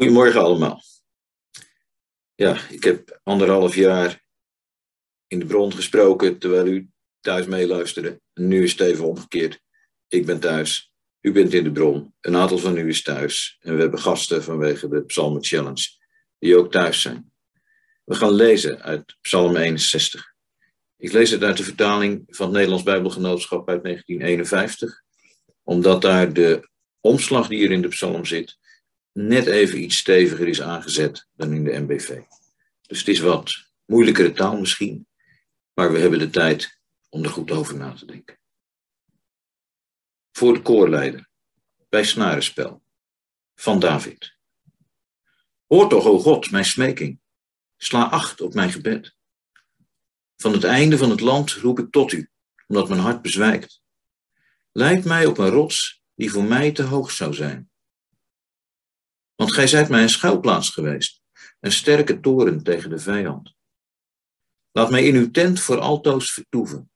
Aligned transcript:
Goedemorgen 0.00 0.40
allemaal. 0.40 0.82
Ja, 2.34 2.68
ik 2.68 2.84
heb 2.84 3.20
anderhalf 3.22 3.74
jaar 3.74 4.24
in 5.26 5.38
de 5.38 5.46
bron 5.46 5.72
gesproken 5.72 6.38
terwijl 6.38 6.66
u 6.66 6.90
thuis 7.20 7.46
meeluisterde. 7.46 8.20
Nu 8.34 8.62
is 8.62 8.70
het 8.70 8.80
even 8.80 9.04
omgekeerd. 9.04 9.60
Ik 10.08 10.26
ben 10.26 10.40
thuis, 10.40 10.92
u 11.20 11.32
bent 11.32 11.54
in 11.54 11.64
de 11.64 11.72
bron, 11.72 12.14
een 12.20 12.36
aantal 12.36 12.58
van 12.58 12.76
u 12.76 12.88
is 12.88 13.02
thuis. 13.02 13.58
En 13.60 13.74
we 13.74 13.80
hebben 13.80 14.00
gasten 14.00 14.42
vanwege 14.42 14.88
de 14.88 15.04
Psalmen 15.04 15.44
Challenge 15.44 15.88
die 16.38 16.56
ook 16.56 16.72
thuis 16.72 17.00
zijn. 17.00 17.32
We 18.04 18.14
gaan 18.14 18.32
lezen 18.32 18.82
uit 18.82 19.16
Psalm 19.20 19.56
61. 19.56 20.34
Ik 20.96 21.12
lees 21.12 21.30
het 21.30 21.42
uit 21.42 21.56
de 21.56 21.64
vertaling 21.64 22.24
van 22.26 22.46
het 22.46 22.54
Nederlands 22.54 22.84
Bijbelgenootschap 22.84 23.68
uit 23.68 23.82
1951, 23.82 25.02
omdat 25.62 26.02
daar 26.02 26.32
de 26.32 26.68
omslag 27.00 27.48
die 27.48 27.64
er 27.64 27.72
in 27.72 27.82
de 27.82 27.88
psalm 27.88 28.24
zit 28.24 28.58
net 29.12 29.46
even 29.46 29.82
iets 29.82 29.96
steviger 29.96 30.48
is 30.48 30.62
aangezet 30.62 31.26
dan 31.36 31.52
in 31.52 31.64
de 31.64 31.78
MBV. 31.78 32.20
Dus 32.86 32.98
het 32.98 33.08
is 33.08 33.20
wat 33.20 33.70
moeilijkere 33.84 34.32
taal 34.32 34.60
misschien, 34.60 35.06
maar 35.74 35.92
we 35.92 35.98
hebben 35.98 36.18
de 36.18 36.30
tijd 36.30 36.78
om 37.08 37.24
er 37.24 37.30
goed 37.30 37.50
over 37.50 37.76
na 37.76 37.92
te 37.92 38.06
denken. 38.06 38.38
Voor 40.32 40.54
de 40.54 40.62
koorleider, 40.62 41.28
bij 41.88 42.04
snarenspel, 42.04 42.82
van 43.54 43.78
David. 43.78 44.34
Hoor 45.66 45.88
toch, 45.88 46.06
o 46.06 46.18
God, 46.18 46.50
mijn 46.50 46.64
smeking. 46.64 47.20
Sla 47.76 48.04
acht 48.04 48.40
op 48.40 48.54
mijn 48.54 48.72
gebed. 48.72 49.14
Van 50.36 50.52
het 50.52 50.64
einde 50.64 50.98
van 50.98 51.10
het 51.10 51.20
land 51.20 51.52
roep 51.52 51.78
ik 51.78 51.90
tot 51.90 52.12
u, 52.12 52.30
omdat 52.66 52.88
mijn 52.88 53.00
hart 53.00 53.22
bezwijkt. 53.22 53.82
Leid 54.72 55.04
mij 55.04 55.26
op 55.26 55.38
een 55.38 55.48
rots 55.48 56.02
die 56.14 56.30
voor 56.30 56.44
mij 56.44 56.72
te 56.72 56.82
hoog 56.82 57.10
zou 57.10 57.34
zijn. 57.34 57.69
Want 59.40 59.52
gij 59.52 59.66
zijt 59.66 59.88
mij 59.88 60.02
een 60.02 60.08
schuilplaats 60.08 60.70
geweest, 60.70 61.20
een 61.60 61.72
sterke 61.72 62.20
toren 62.20 62.62
tegen 62.62 62.90
de 62.90 62.98
vijand. 62.98 63.54
Laat 64.70 64.90
mij 64.90 65.04
in 65.04 65.14
uw 65.14 65.30
tent 65.30 65.60
voor 65.60 65.78
altoos 65.78 66.32
vertoeven. 66.32 66.90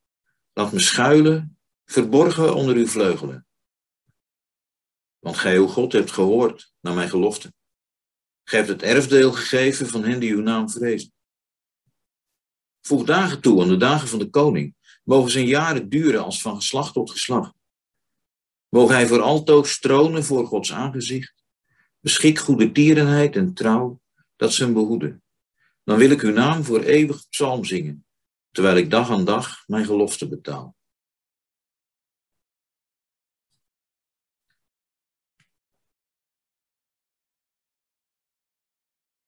Laat 0.53 0.73
me 0.73 0.79
schuilen, 0.79 1.59
verborgen 1.85 2.55
onder 2.55 2.77
uw 2.77 2.87
vleugelen. 2.87 3.47
Want 5.19 5.37
gij, 5.37 5.57
uw 5.57 5.67
God, 5.67 5.93
hebt 5.93 6.11
gehoord 6.11 6.73
naar 6.81 6.95
mijn 6.95 7.09
gelofte. 7.09 7.53
Gij 8.43 8.59
hebt 8.59 8.71
het 8.71 8.83
erfdeel 8.83 9.33
gegeven 9.33 9.87
van 9.87 10.05
hen 10.05 10.21
die 10.21 10.33
uw 10.33 10.43
naam 10.43 10.71
vrezen. 10.71 11.13
Voeg 12.81 13.05
dagen 13.05 13.41
toe 13.41 13.63
aan 13.63 13.69
de 13.69 13.77
dagen 13.77 14.09
van 14.09 14.19
de 14.19 14.31
koning. 14.31 14.77
Mogen 15.05 15.31
zijn 15.31 15.47
jaren 15.47 15.89
duren 15.89 16.25
als 16.25 16.43
van 16.43 16.57
geslacht 16.57 16.93
tot 16.93 17.11
geslacht. 17.11 17.55
Mogen 18.69 18.95
hij 18.95 19.07
voor 19.07 19.21
altoos 19.21 19.79
tronen 19.79 20.25
voor 20.25 20.47
Gods 20.47 20.73
aangezicht. 20.73 21.44
Beschik 22.05 22.39
goede 22.39 22.73
tierenheid 22.73 23.37
en 23.37 23.55
trouw, 23.55 24.01
dat 24.37 24.53
ze 24.53 24.65
hem 24.65 24.73
behoeden. 24.73 25.23
Dan 25.85 25.99
wil 25.99 26.11
ik 26.11 26.21
uw 26.21 26.33
naam 26.33 26.65
voor 26.65 26.83
eeuwig 26.83 27.29
psalm 27.29 27.65
zingen, 27.65 28.07
terwijl 28.51 28.77
ik 28.77 28.91
dag 28.91 29.11
aan 29.11 29.25
dag 29.25 29.65
mijn 29.67 29.85
gelofte 29.85 30.29
betaal. 30.29 30.77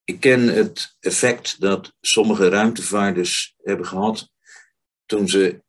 Ik 0.04 0.20
ken 0.20 0.40
het 0.40 0.96
effect 1.00 1.60
dat 1.60 1.94
sommige 2.00 2.48
ruimtevaarders 2.48 3.54
hebben 3.62 3.86
gehad 3.86 4.30
toen 5.06 5.28
ze 5.28 5.64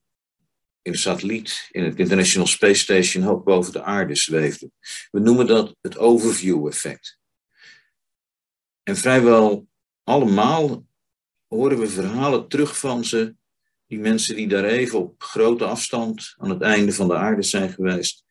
in 0.87 0.93
de 0.93 0.99
satelliet, 0.99 1.67
in 1.71 1.83
het 1.83 1.99
International 1.99 2.47
Space 2.47 2.79
Station, 2.79 3.23
hoog 3.23 3.43
boven 3.43 3.73
de 3.73 3.83
aarde 3.83 4.15
zweefden. 4.15 4.71
We 5.11 5.19
noemen 5.19 5.47
dat 5.47 5.75
het 5.81 5.97
overview-effect. 5.97 7.19
En 8.83 8.97
vrijwel 8.97 9.67
allemaal 10.03 10.85
horen 11.47 11.79
we 11.79 11.87
verhalen 11.87 12.47
terug 12.47 12.79
van 12.79 13.05
ze, 13.05 13.35
die 13.87 13.99
mensen 13.99 14.35
die 14.35 14.47
daar 14.47 14.63
even 14.63 14.99
op 14.99 15.23
grote 15.23 15.65
afstand 15.65 16.33
aan 16.37 16.49
het 16.49 16.61
einde 16.61 16.93
van 16.93 17.07
de 17.07 17.15
aarde 17.15 17.43
zijn 17.43 17.69
geweest, 17.69 18.25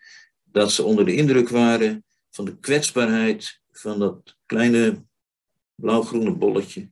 dat 0.45 0.72
ze 0.72 0.83
onder 0.83 1.05
de 1.05 1.15
indruk 1.15 1.49
waren 1.49 2.05
van 2.31 2.45
de 2.45 2.59
kwetsbaarheid 2.59 3.61
van 3.71 3.99
dat 3.99 4.37
kleine 4.47 5.05
blauw-groene 5.75 6.33
bolletje, 6.37 6.91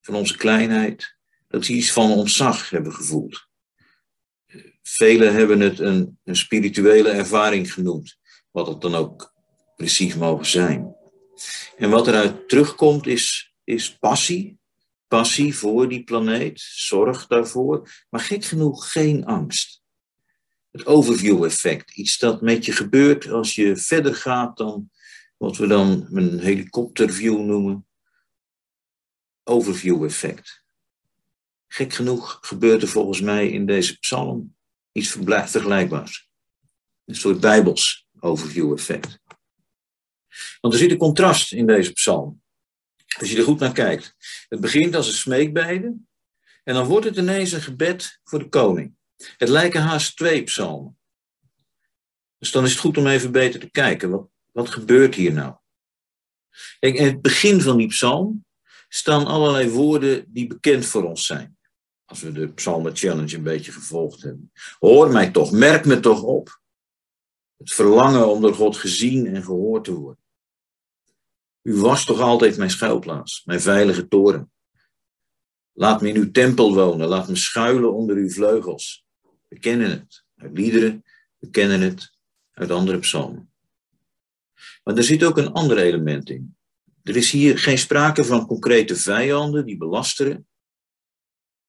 van 0.00 0.14
onze 0.14 0.36
kleinheid, 0.36 1.16
dat 1.48 1.64
ze 1.64 1.72
iets 1.72 1.92
van 1.92 2.10
ontzag 2.10 2.70
hebben 2.70 2.92
gevoeld. 2.92 3.46
Velen 4.88 5.34
hebben 5.34 5.60
het 5.60 5.78
een, 5.78 6.18
een 6.24 6.36
spirituele 6.36 7.08
ervaring 7.08 7.72
genoemd, 7.72 8.18
wat 8.50 8.66
het 8.66 8.80
dan 8.80 8.94
ook 8.94 9.34
precies 9.76 10.14
mogen 10.14 10.46
zijn. 10.46 10.94
En 11.76 11.90
wat 11.90 12.06
eruit 12.06 12.48
terugkomt 12.48 13.06
is, 13.06 13.54
is 13.64 13.98
passie. 13.98 14.58
Passie 15.08 15.56
voor 15.56 15.88
die 15.88 16.04
planeet, 16.04 16.60
zorg 16.60 17.26
daarvoor, 17.26 17.90
maar 18.10 18.20
gek 18.20 18.44
genoeg 18.44 18.92
geen 18.92 19.24
angst. 19.24 19.82
Het 20.70 20.86
overview-effect, 20.86 21.96
iets 21.96 22.18
dat 22.18 22.40
met 22.40 22.64
je 22.64 22.72
gebeurt 22.72 23.28
als 23.28 23.54
je 23.54 23.76
verder 23.76 24.14
gaat 24.14 24.56
dan 24.56 24.90
wat 25.36 25.56
we 25.56 25.66
dan 25.66 26.08
een 26.12 26.38
helikopterview 26.38 27.40
noemen. 27.40 27.86
Overview-effect. 29.44 30.64
Gek 31.66 31.92
genoeg 31.92 32.38
gebeurt 32.40 32.82
er 32.82 32.88
volgens 32.88 33.20
mij 33.20 33.50
in 33.50 33.66
deze 33.66 33.98
psalm 33.98 34.55
iets 34.96 35.18
vergelijkbaars. 35.50 36.28
Een 37.04 37.14
soort 37.14 37.40
bijbels 37.40 38.06
overview 38.20 38.72
effect. 38.72 39.18
Want 40.60 40.74
er 40.74 40.80
zit 40.80 40.90
een 40.90 40.96
contrast 40.96 41.52
in 41.52 41.66
deze 41.66 41.92
psalm. 41.92 42.42
Als 43.18 43.30
je 43.30 43.36
er 43.36 43.44
goed 43.44 43.58
naar 43.58 43.72
kijkt. 43.72 44.14
Het 44.48 44.60
begint 44.60 44.94
als 44.94 45.06
een 45.06 45.12
smeekbede. 45.12 45.94
En 46.64 46.74
dan 46.74 46.86
wordt 46.86 47.06
het 47.06 47.16
ineens 47.16 47.52
een 47.52 47.62
gebed 47.62 48.20
voor 48.24 48.38
de 48.38 48.48
koning. 48.48 48.96
Het 49.36 49.48
lijken 49.48 49.82
haast 49.82 50.16
twee 50.16 50.42
psalmen. 50.42 50.98
Dus 52.38 52.50
dan 52.50 52.64
is 52.64 52.70
het 52.70 52.80
goed 52.80 52.98
om 52.98 53.06
even 53.06 53.32
beter 53.32 53.60
te 53.60 53.70
kijken. 53.70 54.10
Wat, 54.10 54.28
wat 54.52 54.70
gebeurt 54.70 55.14
hier 55.14 55.32
nou? 55.32 55.56
In 56.80 57.04
het 57.04 57.22
begin 57.22 57.60
van 57.60 57.76
die 57.76 57.86
psalm 57.86 58.44
staan 58.88 59.26
allerlei 59.26 59.68
woorden 59.68 60.24
die 60.28 60.46
bekend 60.46 60.86
voor 60.86 61.04
ons 61.04 61.26
zijn. 61.26 61.55
Als 62.06 62.20
we 62.20 62.32
de 62.32 62.48
Psalmen 62.48 62.96
Challenge 62.96 63.36
een 63.36 63.42
beetje 63.42 63.72
gevolgd 63.72 64.22
hebben. 64.22 64.52
Hoor 64.78 65.12
mij 65.12 65.30
toch, 65.30 65.52
merk 65.52 65.84
me 65.84 66.00
toch 66.00 66.22
op. 66.22 66.60
Het 67.56 67.72
verlangen 67.72 68.28
om 68.28 68.40
door 68.40 68.54
God 68.54 68.76
gezien 68.76 69.26
en 69.26 69.42
gehoord 69.42 69.84
te 69.84 69.94
worden. 69.94 70.24
U 71.62 71.74
was 71.74 72.04
toch 72.04 72.20
altijd 72.20 72.56
mijn 72.56 72.70
schuilplaats, 72.70 73.44
mijn 73.44 73.60
veilige 73.60 74.08
toren. 74.08 74.50
Laat 75.72 76.00
me 76.00 76.08
in 76.08 76.16
uw 76.16 76.30
tempel 76.30 76.74
wonen, 76.74 77.08
laat 77.08 77.28
me 77.28 77.36
schuilen 77.36 77.94
onder 77.94 78.16
uw 78.16 78.30
vleugels. 78.30 79.04
We 79.48 79.58
kennen 79.58 79.90
het 79.90 80.24
uit 80.36 80.58
liederen, 80.58 81.04
we 81.36 81.50
kennen 81.50 81.80
het 81.80 82.16
uit 82.52 82.70
andere 82.70 82.98
psalmen. 82.98 83.52
Maar 84.84 84.96
er 84.96 85.04
zit 85.04 85.24
ook 85.24 85.38
een 85.38 85.52
ander 85.52 85.78
element 85.78 86.30
in. 86.30 86.56
Er 87.02 87.16
is 87.16 87.30
hier 87.30 87.58
geen 87.58 87.78
sprake 87.78 88.24
van 88.24 88.46
concrete 88.46 88.96
vijanden 88.96 89.66
die 89.66 89.76
belasteren, 89.76 90.46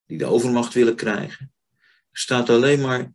die 0.08 0.18
de 0.18 0.24
overmacht 0.24 0.74
willen 0.74 0.96
krijgen. 0.96 1.52
Er 2.10 2.18
staat 2.18 2.50
alleen 2.50 2.80
maar, 2.80 3.12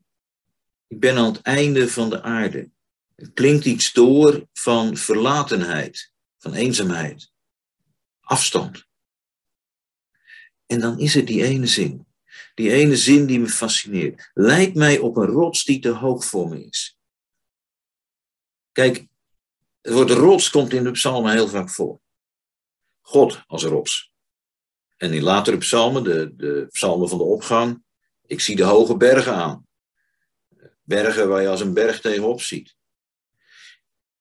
ik 0.87 0.99
ben 0.99 1.17
aan 1.17 1.33
het 1.33 1.41
einde 1.41 1.89
van 1.89 2.09
de 2.09 2.21
aarde. 2.21 2.69
Het 3.15 3.33
klinkt 3.33 3.65
iets 3.65 3.93
door 3.93 4.47
van 4.53 4.97
verlatenheid, 4.97 6.11
van 6.37 6.53
eenzaamheid, 6.53 7.31
afstand. 8.21 8.85
En 10.65 10.79
dan 10.79 10.99
is 10.99 11.13
het 11.13 11.27
die 11.27 11.43
ene 11.43 11.67
zin. 11.67 12.07
Die 12.55 12.71
ene 12.71 12.97
zin 12.97 13.25
die 13.25 13.39
me 13.39 13.47
fascineert. 13.47 14.31
Lijkt 14.33 14.75
mij 14.75 14.99
op 14.99 15.17
een 15.17 15.25
rots 15.25 15.63
die 15.63 15.79
te 15.79 15.89
hoog 15.89 16.25
voor 16.25 16.49
me 16.49 16.65
is. 16.65 16.97
Kijk, 18.71 19.07
het 19.81 19.93
woord 19.93 20.09
rots 20.09 20.49
komt 20.49 20.73
in 20.73 20.83
de 20.83 20.91
psalmen 20.91 21.31
heel 21.31 21.47
vaak 21.47 21.69
voor. 21.69 22.01
God 23.01 23.43
als 23.47 23.63
rots. 23.63 24.12
En 25.03 25.13
in 25.13 25.23
latere 25.23 25.57
psalmen, 25.57 26.03
de, 26.03 26.33
de 26.35 26.67
psalmen 26.69 27.09
van 27.09 27.17
de 27.17 27.23
opgang, 27.23 27.83
ik 28.25 28.39
zie 28.39 28.55
de 28.55 28.63
hoge 28.63 28.97
bergen 28.97 29.33
aan. 29.33 29.67
Bergen 30.83 31.27
waar 31.27 31.41
je 31.41 31.47
als 31.47 31.61
een 31.61 31.73
berg 31.73 32.01
tegenop 32.01 32.41
ziet. 32.41 32.75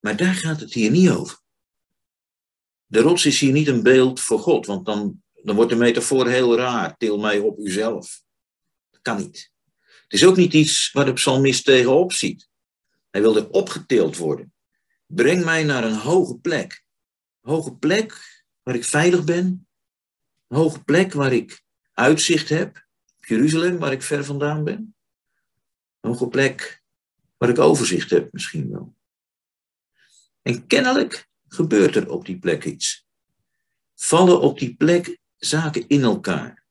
Maar 0.01 0.17
daar 0.17 0.35
gaat 0.35 0.61
het 0.61 0.73
hier 0.73 0.91
niet 0.91 1.11
over. 1.11 1.39
De 2.87 3.01
rots 3.01 3.27
is 3.27 3.41
hier 3.41 3.53
niet 3.53 3.69
een 3.69 3.83
beeld 3.83 4.21
voor 4.21 4.39
God, 4.39 4.67
want 4.67 4.87
dan, 4.87 5.23
dan 5.43 5.57
wordt 5.57 5.71
de 5.71 5.77
metafoor 5.77 6.29
heel 6.29 6.57
raar. 6.57 6.97
Til 6.97 7.19
mij 7.19 7.39
op 7.39 7.59
uzelf. 7.59 8.23
Dat 8.91 9.03
kan 9.03 9.17
niet. 9.17 9.53
Het 10.03 10.13
is 10.13 10.25
ook 10.25 10.37
niet 10.37 10.53
iets 10.53 10.93
waar 10.93 11.05
de 11.05 11.13
psalmist 11.13 11.65
tegenop 11.65 12.13
ziet. 12.13 12.49
Hij 13.11 13.21
wil 13.21 13.37
er 13.37 13.51
opgetild 13.51 14.17
worden. 14.17 14.55
Breng 15.07 15.45
mij 15.45 15.65
naar 15.65 15.85
een 15.85 15.99
hoge 15.99 16.39
plek. 16.39 16.85
hoge 17.41 17.75
plek 17.77 18.43
waar 18.63 18.75
ik 18.75 18.85
veilig 18.85 19.25
ben, 19.25 19.67
hoge 20.55 20.85
plek 20.85 21.13
waar 21.13 21.33
ik 21.33 21.63
uitzicht 21.93 22.49
heb. 22.49 22.87
Jeruzalem, 23.21 23.79
waar 23.79 23.93
ik 23.93 24.03
ver 24.03 24.25
vandaan 24.25 24.65
ben. 24.65 24.95
Een 26.01 26.11
hoge 26.11 26.29
plek 26.29 26.83
waar 27.37 27.49
ik 27.49 27.59
overzicht 27.59 28.11
heb, 28.11 28.33
misschien 28.33 28.71
wel. 28.71 28.95
En 30.43 30.67
kennelijk 30.67 31.29
gebeurt 31.49 31.97
er 31.97 32.11
op 32.11 32.27
die 32.27 32.39
plek 32.39 32.65
iets. 32.65 33.07
Vallen 33.95 34.41
op 34.41 34.59
die 34.59 34.75
plek 34.75 35.19
zaken 35.37 35.89
in 35.89 36.03
elkaar. 36.03 36.65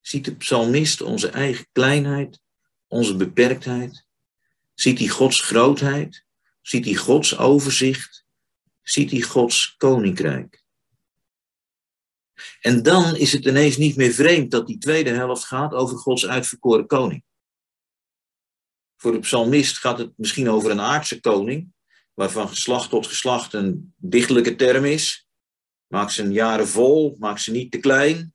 Ziet 0.00 0.24
de 0.24 0.36
psalmist 0.36 1.00
onze 1.00 1.28
eigen 1.28 1.66
kleinheid, 1.72 2.40
onze 2.86 3.16
beperktheid? 3.16 4.06
Ziet 4.74 4.98
hij 4.98 5.08
Gods 5.08 5.40
grootheid? 5.40 6.24
Ziet 6.60 6.84
hij 6.84 6.94
Gods 6.94 7.38
overzicht? 7.38 8.24
Ziet 8.82 9.10
hij 9.10 9.20
Gods 9.20 9.74
koninkrijk? 9.76 10.64
En 12.60 12.82
dan 12.82 13.16
is 13.16 13.32
het 13.32 13.44
ineens 13.44 13.76
niet 13.76 13.96
meer 13.96 14.12
vreemd 14.12 14.50
dat 14.50 14.66
die 14.66 14.78
tweede 14.78 15.10
helft 15.10 15.44
gaat 15.44 15.72
over 15.72 15.96
Gods 15.96 16.26
uitverkoren 16.26 16.86
koning. 16.86 17.24
Voor 18.96 19.12
de 19.12 19.18
psalmist 19.18 19.78
gaat 19.78 19.98
het 19.98 20.12
misschien 20.16 20.50
over 20.50 20.70
een 20.70 20.80
aardse 20.80 21.20
koning, 21.20 21.72
waarvan 22.14 22.48
geslacht 22.48 22.90
tot 22.90 23.06
geslacht 23.06 23.52
een 23.52 23.94
dichtelijke 23.96 24.56
term 24.56 24.84
is. 24.84 25.28
Maak 25.86 26.10
zijn 26.10 26.32
jaren 26.32 26.68
vol, 26.68 27.16
maak 27.18 27.38
ze 27.38 27.50
niet 27.50 27.70
te 27.70 27.78
klein. 27.78 28.34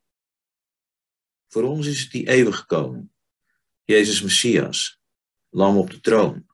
Voor 1.48 1.64
ons 1.64 1.88
is 1.88 2.02
het 2.02 2.12
die 2.12 2.28
eeuwige 2.28 2.66
koning, 2.66 3.10
Jezus 3.84 4.22
Messias, 4.22 5.00
lam 5.50 5.78
op 5.78 5.90
de 5.90 6.00
troon, 6.00 6.46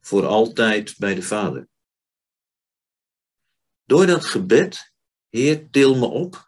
voor 0.00 0.26
altijd 0.26 0.98
bij 0.98 1.14
de 1.14 1.22
Vader. 1.22 1.68
Door 3.84 4.06
dat 4.06 4.24
gebed, 4.24 4.92
Heer, 5.28 5.70
til 5.70 5.96
me 5.96 6.06
op, 6.06 6.47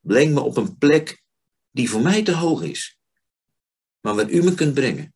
breng 0.00 0.34
me 0.34 0.40
op 0.40 0.56
een 0.56 0.78
plek 0.78 1.22
die 1.70 1.90
voor 1.90 2.00
mij 2.00 2.22
te 2.22 2.34
hoog 2.34 2.62
is, 2.62 2.98
maar 4.00 4.14
waar 4.14 4.30
u 4.30 4.42
me 4.42 4.54
kunt 4.54 4.74
brengen. 4.74 5.14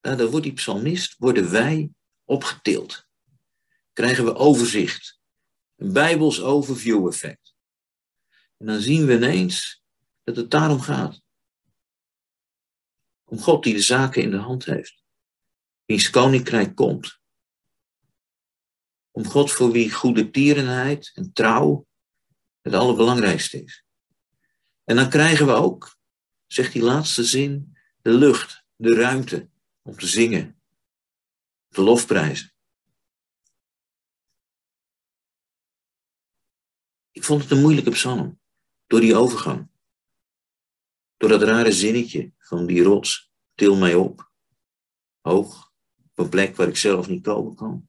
Nou, 0.00 0.16
dan 0.16 0.30
wordt 0.30 0.44
die 0.44 0.54
psalmist, 0.54 1.14
worden 1.18 1.50
wij 1.50 1.90
opgetild. 2.24 3.06
Krijgen 3.92 4.24
we 4.24 4.34
overzicht, 4.34 5.20
een 5.76 5.92
bijbels 5.92 6.42
overview 6.42 7.06
effect. 7.06 7.54
En 8.56 8.66
dan 8.66 8.80
zien 8.80 9.06
we 9.06 9.14
ineens 9.14 9.82
dat 10.22 10.36
het 10.36 10.50
daarom 10.50 10.80
gaat. 10.80 11.22
Om 13.24 13.38
God 13.38 13.62
die 13.62 13.74
de 13.74 13.80
zaken 13.80 14.22
in 14.22 14.30
de 14.30 14.36
hand 14.36 14.64
heeft. 14.64 15.02
Wiens 15.84 16.10
koninkrijk 16.10 16.74
komt. 16.74 17.20
Om 19.10 19.26
God 19.26 19.52
voor 19.52 19.72
wie 19.72 19.92
goede 19.92 20.30
tierenheid 20.30 21.10
en 21.14 21.32
trouw 21.32 21.86
het 22.64 22.74
allerbelangrijkste 22.74 23.62
is. 23.62 23.84
En 24.84 24.96
dan 24.96 25.10
krijgen 25.10 25.46
we 25.46 25.52
ook, 25.52 25.96
zegt 26.46 26.72
die 26.72 26.82
laatste 26.82 27.24
zin, 27.24 27.76
de 28.02 28.10
lucht, 28.10 28.64
de 28.76 28.94
ruimte 28.94 29.50
om 29.82 29.96
te 29.96 30.06
zingen, 30.06 30.60
te 31.68 31.82
lofprijzen. 31.82 32.52
Ik 37.10 37.24
vond 37.24 37.42
het 37.42 37.50
een 37.50 37.60
moeilijke 37.60 37.90
psalm, 37.90 38.40
door 38.86 39.00
die 39.00 39.16
overgang. 39.16 39.68
Door 41.16 41.28
dat 41.28 41.42
rare 41.42 41.72
zinnetje 41.72 42.32
van 42.38 42.66
die 42.66 42.82
rots, 42.82 43.32
til 43.54 43.76
mij 43.76 43.94
op, 43.94 44.30
hoog, 45.20 45.72
op 45.96 46.18
een 46.18 46.28
plek 46.28 46.56
waar 46.56 46.68
ik 46.68 46.76
zelf 46.76 47.08
niet 47.08 47.22
komen 47.22 47.54
kan. 47.54 47.88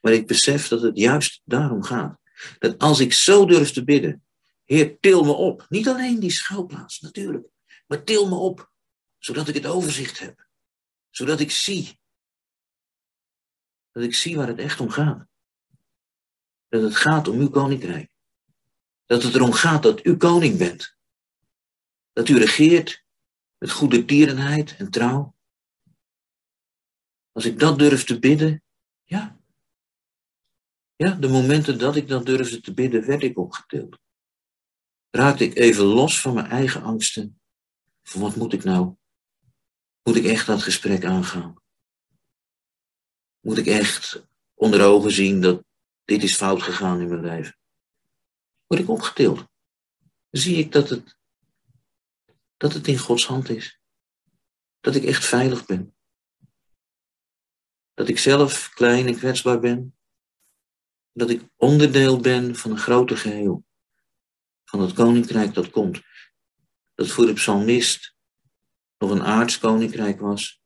Maar 0.00 0.12
ik 0.12 0.26
besef 0.26 0.68
dat 0.68 0.82
het 0.82 0.96
juist 0.96 1.42
daarom 1.44 1.82
gaat. 1.82 2.19
Dat 2.58 2.78
als 2.78 3.00
ik 3.00 3.12
zo 3.12 3.46
durf 3.46 3.70
te 3.70 3.84
bidden, 3.84 4.24
Heer, 4.64 5.00
til 5.00 5.24
me 5.24 5.32
op. 5.32 5.66
Niet 5.68 5.88
alleen 5.88 6.20
die 6.20 6.30
schuilplaats, 6.30 7.00
natuurlijk. 7.00 7.46
Maar 7.86 8.04
til 8.04 8.28
me 8.28 8.34
op, 8.34 8.72
zodat 9.18 9.48
ik 9.48 9.54
het 9.54 9.66
overzicht 9.66 10.18
heb. 10.18 10.48
Zodat 11.10 11.40
ik 11.40 11.50
zie. 11.50 12.00
Dat 13.90 14.02
ik 14.02 14.14
zie 14.14 14.36
waar 14.36 14.46
het 14.46 14.58
echt 14.58 14.80
om 14.80 14.90
gaat. 14.90 15.26
Dat 16.68 16.82
het 16.82 16.96
gaat 16.96 17.28
om 17.28 17.38
uw 17.38 17.50
koninkrijk. 17.50 18.10
Dat 19.06 19.22
het 19.22 19.34
erom 19.34 19.52
gaat 19.52 19.82
dat 19.82 20.06
u 20.06 20.16
koning 20.16 20.58
bent. 20.58 20.96
Dat 22.12 22.28
u 22.28 22.38
regeert 22.38 23.04
met 23.58 23.70
goede 23.70 24.04
tierenheid 24.04 24.76
en 24.76 24.90
trouw. 24.90 25.34
Als 27.32 27.44
ik 27.44 27.58
dat 27.58 27.78
durf 27.78 28.04
te 28.04 28.18
bidden, 28.18 28.62
ja. 29.04 29.39
Ja, 31.00 31.10
de 31.10 31.28
momenten 31.28 31.78
dat 31.78 31.96
ik 31.96 32.08
dat 32.08 32.26
durfde 32.26 32.60
te 32.60 32.74
bidden, 32.74 33.06
werd 33.06 33.22
ik 33.22 33.38
opgetild. 33.38 33.98
Raakte 35.10 35.44
ik 35.44 35.56
even 35.56 35.84
los 35.84 36.20
van 36.20 36.34
mijn 36.34 36.46
eigen 36.46 36.82
angsten. 36.82 37.40
Van 38.02 38.20
wat 38.20 38.36
moet 38.36 38.52
ik 38.52 38.64
nou? 38.64 38.96
Moet 40.02 40.16
ik 40.16 40.24
echt 40.24 40.46
dat 40.46 40.62
gesprek 40.62 41.04
aangaan? 41.04 41.62
Moet 43.40 43.58
ik 43.58 43.66
echt 43.66 44.26
onder 44.54 44.84
ogen 44.84 45.10
zien 45.12 45.40
dat 45.40 45.64
dit 46.04 46.22
is 46.22 46.36
fout 46.36 46.62
gegaan 46.62 47.00
in 47.00 47.08
mijn 47.08 47.20
leven? 47.20 47.58
Word 48.66 48.80
ik 48.80 48.88
opgetild? 48.88 49.48
Zie 50.30 50.56
ik 50.56 50.72
dat 50.72 50.88
het, 50.88 51.16
dat 52.56 52.72
het 52.72 52.86
in 52.86 52.98
Gods 52.98 53.26
hand 53.26 53.48
is? 53.48 53.80
Dat 54.80 54.94
ik 54.94 55.04
echt 55.04 55.24
veilig 55.24 55.66
ben? 55.66 55.94
Dat 57.94 58.08
ik 58.08 58.18
zelf 58.18 58.70
klein 58.74 59.06
en 59.06 59.16
kwetsbaar 59.16 59.60
ben? 59.60 59.94
Dat 61.12 61.30
ik 61.30 61.48
onderdeel 61.56 62.20
ben 62.20 62.56
van 62.56 62.70
een 62.70 62.78
groter 62.78 63.16
geheel? 63.16 63.64
Van 64.64 64.80
het 64.80 64.92
koninkrijk 64.92 65.54
dat 65.54 65.70
komt? 65.70 66.00
Dat 66.94 67.08
voor 67.08 67.26
de 67.26 67.32
psalmist 67.32 68.14
nog 68.98 69.10
een 69.10 69.22
aards 69.22 69.58
koninkrijk 69.58 70.20
was. 70.20 70.62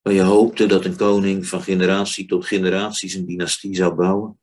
Waar 0.00 0.12
je 0.12 0.22
hoopte 0.22 0.66
dat 0.66 0.84
een 0.84 0.96
koning 0.96 1.46
van 1.46 1.62
generatie 1.62 2.26
tot 2.26 2.46
generatie 2.46 3.08
zijn 3.08 3.26
dynastie 3.26 3.74
zou 3.74 3.94
bouwen. 3.94 4.40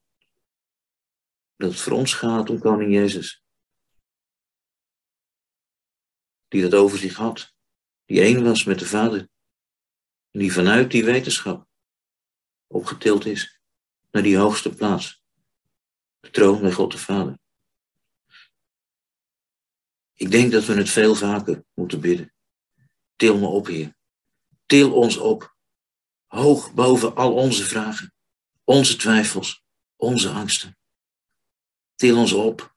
Dat 1.55 1.71
het 1.71 1.79
voor 1.79 1.93
ons 1.93 2.13
gaat 2.13 2.49
om 2.49 2.59
koning 2.59 2.93
Jezus. 2.93 3.43
Die 6.47 6.61
dat 6.61 6.73
over 6.73 6.97
zich 6.97 7.15
had. 7.15 7.53
Die 8.05 8.21
één 8.21 8.43
was 8.43 8.63
met 8.63 8.79
de 8.79 8.85
Vader. 8.85 9.19
En 10.31 10.39
die 10.39 10.53
vanuit 10.53 10.91
die 10.91 11.05
wetenschap 11.05 11.67
opgetild 12.67 13.25
is 13.25 13.56
naar 14.11 14.23
die 14.23 14.37
hoogste 14.37 14.69
plaats. 14.69 15.23
De 16.19 16.29
troon 16.29 16.61
bij 16.61 16.71
God 16.71 16.91
de 16.91 16.97
Vader. 16.97 17.39
Ik 20.13 20.31
denk 20.31 20.51
dat 20.51 20.65
we 20.65 20.73
het 20.73 20.89
veel 20.89 21.15
vaker 21.15 21.65
moeten 21.73 22.01
bidden. 22.01 22.33
Til 23.15 23.37
me 23.37 23.47
op, 23.47 23.67
Heer. 23.67 23.95
Til 24.65 24.93
ons 24.93 25.17
op. 25.17 25.55
Hoog 26.25 26.73
boven 26.73 27.15
al 27.15 27.33
onze 27.33 27.63
vragen, 27.63 28.13
onze 28.63 28.95
twijfels, 28.95 29.63
onze 29.95 30.29
angsten. 30.29 30.77
Til 31.95 32.17
ons 32.17 32.33
op. 32.33 32.75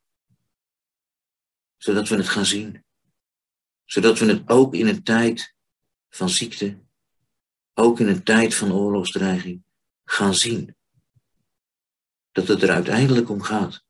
Zodat 1.77 2.09
we 2.09 2.17
het 2.17 2.29
gaan 2.29 2.45
zien. 2.45 2.85
Zodat 3.85 4.19
we 4.19 4.27
het 4.27 4.49
ook 4.49 4.75
in 4.75 4.87
een 4.87 5.03
tijd 5.03 5.55
van 6.09 6.29
ziekte, 6.29 6.85
ook 7.75 8.01
in 8.01 8.09
een 8.09 8.23
tijd 8.23 8.55
van 8.55 8.73
oorlogsdreiging, 8.73 9.65
gaan 10.05 10.35
zien. 10.35 10.77
Dat 12.33 12.49
het 12.49 12.63
er 12.63 12.71
uiteindelijk 12.71 13.29
om 13.29 13.43
gaat. 13.43 13.85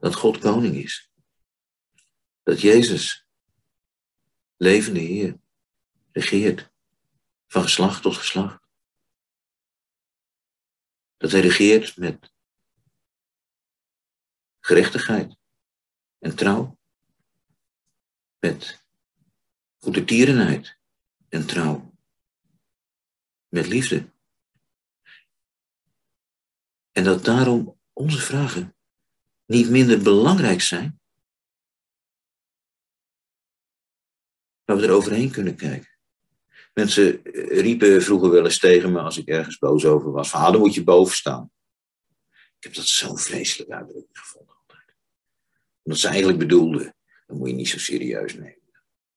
Dat 0.00 0.14
God 0.14 0.38
koning 0.38 0.74
is. 0.74 1.10
Dat 2.42 2.60
Jezus, 2.60 3.26
levende 4.56 5.00
Heer, 5.00 5.40
regeert. 6.12 6.70
Van 7.46 7.62
geslacht 7.62 8.02
tot 8.02 8.16
geslacht. 8.16 8.66
Dat 11.16 11.30
hij 11.30 11.40
regeert 11.40 11.96
met 11.96 12.32
gerechtigheid 14.60 15.36
en 16.18 16.36
trouw. 16.36 16.78
Met 18.38 18.84
goede 19.76 20.04
tierenheid 20.04 20.78
en 21.28 21.46
trouw. 21.46 21.94
Met 23.48 23.66
liefde. 23.66 24.12
En 26.92 27.04
dat 27.04 27.24
daarom 27.24 27.78
onze 27.92 28.20
vragen 28.20 28.76
niet 29.46 29.70
minder 29.70 30.02
belangrijk 30.02 30.60
zijn, 30.60 31.00
maar 34.64 34.76
we 34.76 34.86
er 34.86 34.92
overheen 34.92 35.30
kunnen 35.30 35.56
kijken. 35.56 35.88
Mensen 36.74 37.24
eh, 37.24 37.60
riepen 37.60 38.02
vroeger 38.02 38.30
wel 38.30 38.44
eens 38.44 38.58
tegen 38.58 38.92
me 38.92 39.00
als 39.00 39.18
ik 39.18 39.28
ergens 39.28 39.58
boos 39.58 39.84
over 39.84 40.10
was: 40.10 40.30
van, 40.30 40.40
ah, 40.40 40.52
dan 40.52 40.60
moet 40.60 40.74
je 40.74 40.84
boven 40.84 41.16
staan. 41.16 41.50
Ik 42.56 42.66
heb 42.66 42.74
dat 42.74 42.86
zo'n 42.86 43.18
vreselijk 43.18 43.70
uitdrukking 43.70 44.18
gevonden. 44.18 44.50
Omdat 45.82 46.00
ze 46.00 46.08
eigenlijk 46.08 46.38
bedoelden: 46.38 46.94
dan 47.26 47.36
moet 47.36 47.48
je 47.48 47.54
niet 47.54 47.68
zo 47.68 47.78
serieus 47.78 48.34
nemen. 48.34 48.58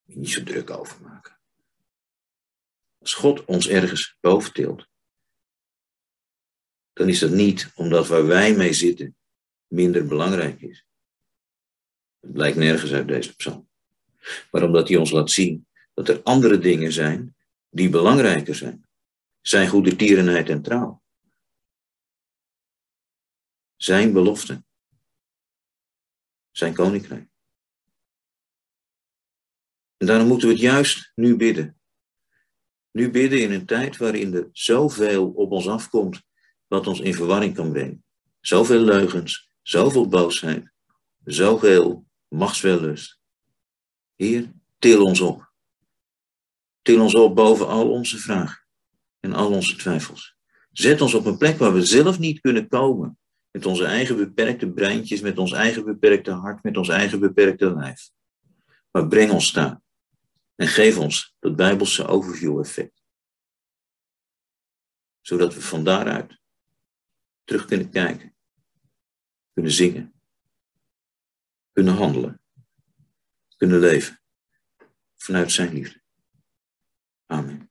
Moet 0.04 0.16
je 0.16 0.20
niet 0.20 0.30
zo 0.30 0.44
druk 0.44 0.70
over 0.70 1.02
maken. 1.02 1.40
Als 3.00 3.14
God 3.14 3.46
ons 3.46 3.68
ergens 3.68 4.18
boven 4.20 4.54
tilt, 4.54 4.88
dan 6.94 7.10
is 7.10 7.20
dat 7.20 7.32
niet 7.32 7.72
omdat 7.76 8.08
waar 8.08 8.26
wij 8.26 8.56
mee 8.56 8.74
zitten 8.74 9.16
minder 9.68 10.06
belangrijk 10.06 10.62
is. 10.62 10.86
Het 12.20 12.34
blijkt 12.34 12.58
nergens 12.58 12.94
uit 12.94 13.08
deze 13.08 13.36
psalm. 13.36 13.70
Maar 14.52 14.64
omdat 14.64 14.88
hij 14.88 14.98
ons 14.98 15.12
laat 15.12 15.32
zien 15.32 15.68
dat 15.94 16.10
er 16.10 16.22
andere 16.24 16.58
dingen 16.58 16.92
zijn 16.92 17.36
die 17.70 17.90
belangrijker 17.90 18.56
zijn. 18.56 18.88
Zijn 19.42 19.68
goede 19.68 19.96
tierenheid 19.96 20.50
en 20.50 20.62
trouw. 20.62 21.04
zijn 23.84 24.14
belofte, 24.14 24.64
zijn 26.52 26.74
koninkrijk. 26.74 27.30
En 29.98 30.08
daarom 30.08 30.28
moeten 30.28 30.48
we 30.48 30.54
het 30.54 30.64
juist 30.64 31.12
nu 31.16 31.36
bidden. 31.36 31.80
Nu 32.92 33.12
bidden 33.12 33.42
in 33.42 33.52
een 33.52 33.66
tijd 33.66 33.98
waarin 33.98 34.34
er 34.34 34.50
zoveel 34.52 35.32
op 35.32 35.52
ons 35.52 35.68
afkomt 35.68 36.24
wat 36.68 36.88
ons 36.88 37.00
in 37.00 37.14
verwarring 37.14 37.56
kan 37.56 37.72
brengen. 37.72 38.04
Zoveel 38.40 38.80
leugens, 38.80 39.50
zoveel 39.62 40.08
boosheid, 40.08 40.72
zoveel 41.24 42.06
machtswellust. 42.28 43.20
Heer, 44.16 44.52
til 44.80 45.02
ons 45.02 45.22
op. 45.22 45.52
Til 46.82 47.02
ons 47.02 47.16
op 47.16 47.36
boven 47.36 47.68
al 47.68 47.90
onze 47.92 48.18
vragen 48.18 48.66
en 49.20 49.34
al 49.34 49.52
onze 49.52 49.76
twijfels. 49.76 50.36
Zet 50.72 51.02
ons 51.02 51.14
op 51.14 51.26
een 51.26 51.38
plek 51.38 51.58
waar 51.58 51.74
we 51.74 51.86
zelf 51.86 52.20
niet 52.20 52.40
kunnen 52.40 52.68
komen. 52.68 53.18
Met 53.52 53.66
onze 53.66 53.86
eigen 53.86 54.18
beperkte 54.18 54.72
breintjes, 54.72 55.22
met 55.22 55.38
ons 55.38 55.52
eigen 55.52 55.86
beperkte 55.86 56.32
hart, 56.32 56.64
met 56.64 56.78
ons 56.78 56.90
eigen 56.90 57.20
beperkte 57.20 57.74
lijf. 57.74 58.10
Maar 58.92 59.08
breng 59.08 59.32
ons 59.32 59.52
daar. 59.52 59.82
En 60.56 60.68
geef 60.68 60.98
ons 60.98 61.36
dat 61.40 61.56
Bijbelse 61.56 62.08
overview 62.08 62.60
effect. 62.60 63.02
Zodat 65.22 65.54
we 65.54 65.62
van 65.62 65.84
daaruit 65.84 66.42
terug 67.44 67.66
kunnen 67.66 67.90
kijken, 67.90 68.36
kunnen 69.54 69.72
zingen, 69.72 70.14
kunnen 71.72 71.94
handelen, 71.94 72.42
kunnen 73.58 73.80
leven 73.80 74.20
vanuit 75.16 75.52
zijn 75.52 75.74
liefde. 75.74 76.02
Amen. 77.26 77.63